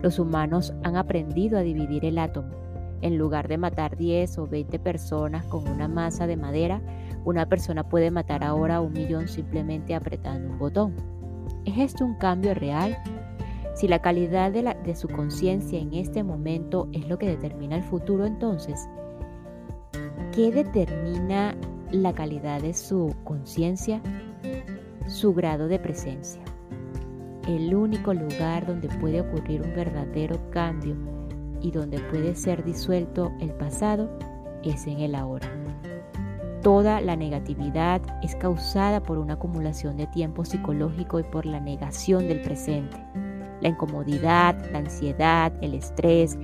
Los 0.00 0.18
humanos 0.18 0.72
han 0.82 0.96
aprendido 0.96 1.58
a 1.58 1.62
dividir 1.62 2.06
el 2.06 2.16
átomo. 2.16 2.48
En 3.00 3.16
lugar 3.16 3.48
de 3.48 3.58
matar 3.58 3.96
10 3.96 4.38
o 4.38 4.46
20 4.46 4.78
personas 4.78 5.44
con 5.46 5.68
una 5.68 5.86
masa 5.86 6.26
de 6.26 6.36
madera, 6.36 6.82
una 7.24 7.46
persona 7.46 7.88
puede 7.88 8.10
matar 8.10 8.42
ahora 8.42 8.76
a 8.76 8.80
un 8.80 8.92
millón 8.92 9.28
simplemente 9.28 9.94
apretando 9.94 10.50
un 10.50 10.58
botón. 10.58 10.94
¿Es 11.64 11.78
esto 11.78 12.04
un 12.04 12.14
cambio 12.14 12.54
real? 12.54 12.98
Si 13.74 13.86
la 13.86 14.00
calidad 14.00 14.50
de, 14.50 14.74
de 14.84 14.94
su 14.96 15.08
conciencia 15.08 15.78
en 15.78 15.94
este 15.94 16.24
momento 16.24 16.88
es 16.92 17.06
lo 17.08 17.18
que 17.18 17.28
determina 17.28 17.76
el 17.76 17.84
futuro, 17.84 18.26
entonces, 18.26 18.88
¿qué 20.32 20.50
determina 20.50 21.56
la 21.92 22.12
calidad 22.12 22.60
de 22.60 22.74
su 22.74 23.14
conciencia? 23.22 24.02
Su 25.06 25.32
grado 25.34 25.68
de 25.68 25.78
presencia. 25.78 26.42
El 27.46 27.74
único 27.74 28.12
lugar 28.12 28.66
donde 28.66 28.88
puede 28.88 29.20
ocurrir 29.20 29.62
un 29.62 29.74
verdadero 29.74 30.50
cambio 30.50 30.96
y 31.60 31.70
donde 31.70 31.98
puede 32.00 32.34
ser 32.34 32.64
disuelto 32.64 33.32
el 33.40 33.50
pasado 33.50 34.10
es 34.62 34.86
en 34.86 35.00
el 35.00 35.14
ahora. 35.14 35.48
Toda 36.62 37.00
la 37.00 37.16
negatividad 37.16 38.02
es 38.22 38.34
causada 38.36 39.02
por 39.02 39.18
una 39.18 39.34
acumulación 39.34 39.96
de 39.96 40.06
tiempo 40.08 40.44
psicológico 40.44 41.20
y 41.20 41.22
por 41.22 41.46
la 41.46 41.60
negación 41.60 42.26
del 42.26 42.42
presente 42.42 42.98
la 43.60 43.68
incomodidad, 43.68 44.56
la 44.70 44.78
ansiedad, 44.78 45.52
el 45.60 45.74
estrés, 45.74 46.38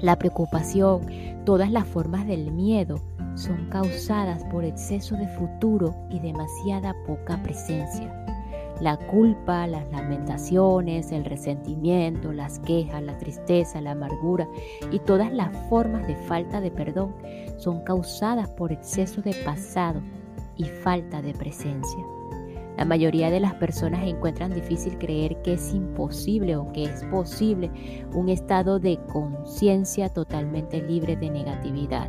la, 0.00 0.18
preocupación, 0.18 1.02
todas 1.44 1.70
las 1.70 1.86
formas 1.86 2.26
del 2.26 2.52
miedo 2.52 2.96
son 3.34 3.68
causadas 3.70 4.42
por 4.44 4.64
exceso 4.64 5.16
de 5.16 5.28
futuro 5.28 5.94
y 6.10 6.18
demasiada 6.18 6.94
poca 7.06 7.40
presencia. 7.42 8.12
La 8.80 8.96
culpa, 8.96 9.66
las 9.66 9.90
lamentaciones, 9.90 11.10
el 11.10 11.24
resentimiento, 11.24 12.32
las 12.32 12.60
quejas, 12.60 13.02
la 13.02 13.18
tristeza, 13.18 13.80
la 13.80 13.92
amargura 13.92 14.48
y 14.92 15.00
todas 15.00 15.32
las 15.32 15.50
formas 15.68 16.06
de 16.06 16.14
falta 16.14 16.60
de 16.60 16.70
perdón 16.70 17.14
son 17.56 17.82
causadas 17.82 18.48
por 18.50 18.70
exceso 18.70 19.20
de 19.20 19.34
pasado 19.44 20.00
y 20.56 20.64
falta 20.64 21.20
de 21.22 21.34
presencia. 21.34 22.04
La 22.76 22.84
mayoría 22.84 23.28
de 23.28 23.40
las 23.40 23.54
personas 23.54 24.06
encuentran 24.06 24.54
difícil 24.54 24.96
creer 24.98 25.42
que 25.42 25.54
es 25.54 25.74
imposible 25.74 26.54
o 26.54 26.70
que 26.72 26.84
es 26.84 27.02
posible 27.06 27.72
un 28.14 28.28
estado 28.28 28.78
de 28.78 29.00
conciencia 29.12 30.08
totalmente 30.08 30.80
libre 30.80 31.16
de 31.16 31.28
negatividad. 31.28 32.08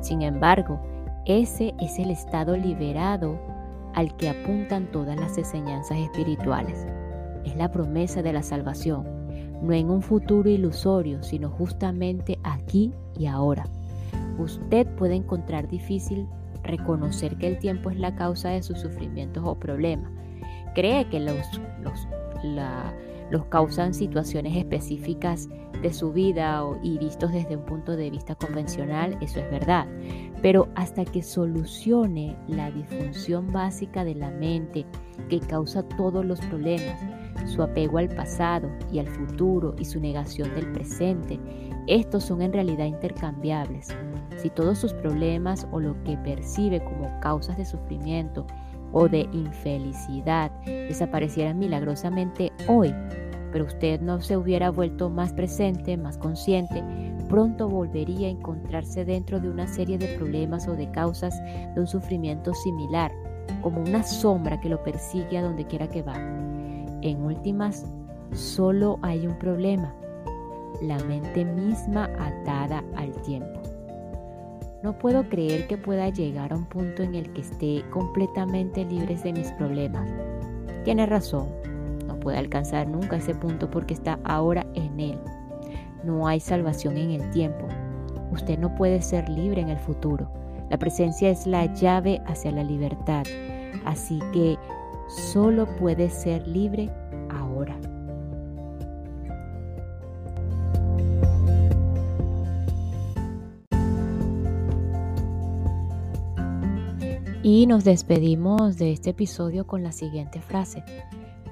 Sin 0.00 0.22
embargo, 0.22 0.80
ese 1.26 1.74
es 1.78 1.98
el 1.98 2.10
estado 2.10 2.56
liberado 2.56 3.38
al 3.94 4.16
que 4.16 4.28
apuntan 4.28 4.90
todas 4.90 5.18
las 5.18 5.36
enseñanzas 5.38 5.98
espirituales. 5.98 6.86
Es 7.44 7.56
la 7.56 7.70
promesa 7.70 8.22
de 8.22 8.32
la 8.32 8.42
salvación, 8.42 9.04
no 9.62 9.72
en 9.72 9.90
un 9.90 10.02
futuro 10.02 10.48
ilusorio, 10.48 11.22
sino 11.22 11.50
justamente 11.50 12.38
aquí 12.42 12.92
y 13.18 13.26
ahora. 13.26 13.64
Usted 14.38 14.86
puede 14.96 15.14
encontrar 15.14 15.68
difícil 15.68 16.26
reconocer 16.62 17.36
que 17.36 17.48
el 17.48 17.58
tiempo 17.58 17.90
es 17.90 17.98
la 17.98 18.14
causa 18.14 18.50
de 18.50 18.62
sus 18.62 18.80
sufrimientos 18.80 19.42
o 19.44 19.56
problemas. 19.56 20.10
Cree 20.74 21.08
que 21.08 21.20
los, 21.20 21.60
los, 21.82 22.08
los 23.30 23.44
causan 23.46 23.94
situaciones 23.94 24.56
específicas 24.56 25.48
de 25.82 25.92
su 25.92 26.12
vida 26.12 26.64
y 26.82 26.96
vistos 26.98 27.32
desde 27.32 27.56
un 27.56 27.64
punto 27.64 27.96
de 27.96 28.10
vista 28.10 28.34
convencional, 28.34 29.18
eso 29.20 29.40
es 29.40 29.50
verdad. 29.50 29.86
Pero 30.40 30.68
hasta 30.74 31.04
que 31.04 31.22
solucione 31.22 32.36
la 32.48 32.70
disfunción 32.70 33.52
básica 33.52 34.04
de 34.04 34.14
la 34.14 34.30
mente 34.30 34.86
que 35.28 35.40
causa 35.40 35.82
todos 35.82 36.24
los 36.24 36.40
problemas, 36.42 37.00
su 37.46 37.62
apego 37.62 37.98
al 37.98 38.08
pasado 38.08 38.70
y 38.92 39.00
al 39.00 39.08
futuro 39.08 39.74
y 39.78 39.84
su 39.84 40.00
negación 40.00 40.54
del 40.54 40.70
presente, 40.72 41.40
estos 41.88 42.24
son 42.24 42.42
en 42.42 42.52
realidad 42.52 42.86
intercambiables. 42.86 43.88
Si 44.36 44.50
todos 44.50 44.78
sus 44.78 44.92
problemas 44.94 45.66
o 45.72 45.80
lo 45.80 46.00
que 46.04 46.16
percibe 46.18 46.82
como 46.82 47.20
causas 47.20 47.56
de 47.56 47.64
sufrimiento 47.64 48.46
o 48.92 49.08
de 49.08 49.28
infelicidad 49.32 50.52
desaparecieran 50.64 51.58
milagrosamente 51.58 52.52
hoy, 52.68 52.94
pero 53.52 53.66
usted 53.66 54.00
no 54.00 54.20
se 54.20 54.36
hubiera 54.36 54.70
vuelto 54.70 55.10
más 55.10 55.32
presente, 55.32 55.96
más 55.96 56.16
consciente, 56.18 56.82
pronto 57.28 57.68
volvería 57.68 58.28
a 58.28 58.30
encontrarse 58.30 59.04
dentro 59.04 59.38
de 59.38 59.48
una 59.48 59.66
serie 59.66 59.98
de 59.98 60.16
problemas 60.16 60.66
o 60.66 60.74
de 60.74 60.90
causas 60.90 61.40
de 61.74 61.80
un 61.80 61.86
sufrimiento 61.86 62.52
similar, 62.54 63.12
como 63.62 63.80
una 63.82 64.02
sombra 64.02 64.60
que 64.60 64.68
lo 64.68 64.82
persigue 64.82 65.38
a 65.38 65.42
donde 65.42 65.66
quiera 65.66 65.88
que 65.88 66.02
va. 66.02 66.16
En 67.02 67.22
últimas, 67.22 67.86
solo 68.32 68.98
hay 69.02 69.26
un 69.26 69.38
problema, 69.38 69.94
la 70.80 70.98
mente 71.04 71.44
misma 71.44 72.10
atada 72.18 72.82
al 72.96 73.12
tiempo. 73.22 73.60
No 74.82 74.98
puedo 74.98 75.28
creer 75.28 75.68
que 75.68 75.76
pueda 75.76 76.08
llegar 76.08 76.52
a 76.52 76.56
un 76.56 76.64
punto 76.64 77.02
en 77.02 77.14
el 77.14 77.32
que 77.32 77.42
esté 77.42 77.84
completamente 77.90 78.84
libre 78.84 79.14
de 79.16 79.32
mis 79.32 79.52
problemas. 79.52 80.08
Tiene 80.84 81.06
razón, 81.06 81.46
puede 82.22 82.38
alcanzar 82.38 82.88
nunca 82.88 83.16
ese 83.16 83.34
punto 83.34 83.68
porque 83.68 83.92
está 83.92 84.18
ahora 84.24 84.64
en 84.74 85.00
él. 85.00 85.18
No 86.04 86.26
hay 86.26 86.40
salvación 86.40 86.96
en 86.96 87.10
el 87.10 87.30
tiempo. 87.30 87.66
Usted 88.30 88.58
no 88.58 88.74
puede 88.74 89.02
ser 89.02 89.28
libre 89.28 89.60
en 89.60 89.68
el 89.68 89.78
futuro. 89.78 90.30
La 90.70 90.78
presencia 90.78 91.28
es 91.28 91.46
la 91.46 91.66
llave 91.74 92.22
hacia 92.26 92.52
la 92.52 92.64
libertad. 92.64 93.24
Así 93.84 94.20
que 94.32 94.56
solo 95.08 95.66
puede 95.76 96.08
ser 96.08 96.46
libre 96.46 96.90
ahora. 97.30 97.76
Y 107.42 107.66
nos 107.66 107.82
despedimos 107.82 108.78
de 108.78 108.92
este 108.92 109.10
episodio 109.10 109.66
con 109.66 109.82
la 109.82 109.90
siguiente 109.90 110.40
frase. 110.40 110.84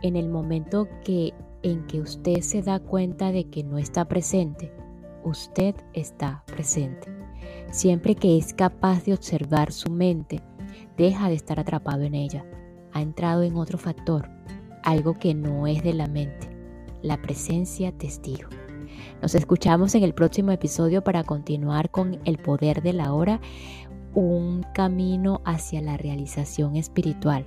En 0.02 0.16
el 0.16 0.28
momento 0.28 0.88
que 1.04 1.34
en 1.62 1.86
que 1.86 2.00
usted 2.00 2.40
se 2.40 2.62
da 2.62 2.80
cuenta 2.80 3.32
de 3.32 3.44
que 3.50 3.62
no 3.62 3.78
está 3.78 4.06
presente, 4.06 4.72
usted 5.24 5.74
está 5.92 6.42
presente. 6.46 7.08
Siempre 7.70 8.14
que 8.14 8.38
es 8.38 8.54
capaz 8.54 9.04
de 9.04 9.12
observar 9.12 9.72
su 9.72 9.90
mente, 9.90 10.40
deja 10.96 11.28
de 11.28 11.34
estar 11.34 11.60
atrapado 11.60 12.02
en 12.02 12.14
ella. 12.14 12.44
Ha 12.92 13.02
entrado 13.02 13.42
en 13.42 13.56
otro 13.56 13.78
factor, 13.78 14.28
algo 14.82 15.18
que 15.18 15.34
no 15.34 15.66
es 15.66 15.82
de 15.82 15.92
la 15.92 16.06
mente, 16.06 16.48
la 17.02 17.20
presencia 17.20 17.92
testigo. 17.92 18.48
Nos 19.22 19.34
escuchamos 19.34 19.94
en 19.94 20.02
el 20.02 20.14
próximo 20.14 20.50
episodio 20.50 21.04
para 21.04 21.24
continuar 21.24 21.90
con 21.90 22.20
el 22.24 22.38
poder 22.38 22.82
de 22.82 22.92
la 22.92 23.12
hora 23.12 23.40
un 24.14 24.64
camino 24.74 25.40
hacia 25.44 25.80
la 25.80 25.96
realización 25.96 26.74
espiritual. 26.76 27.46